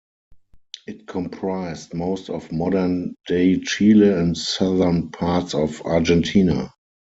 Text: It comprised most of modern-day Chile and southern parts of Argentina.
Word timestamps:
It 0.87 1.05
comprised 1.05 1.93
most 1.93 2.31
of 2.31 2.51
modern-day 2.51 3.59
Chile 3.59 4.09
and 4.11 4.35
southern 4.35 5.11
parts 5.11 5.53
of 5.53 5.79
Argentina. 5.83 6.73